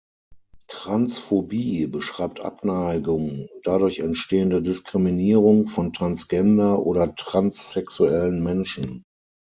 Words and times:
Transphobie 0.67 1.85
beschreibt 1.85 2.39
Abneigung 2.39 3.47
und 3.53 3.61
dadurch 3.67 3.99
entstehende 3.99 4.59
Diskriminierung 4.59 5.67
von 5.67 5.93
Transgender- 5.93 6.79
oder 6.83 7.13
transsexuellen 7.13 8.43
Menschen. 8.43 9.03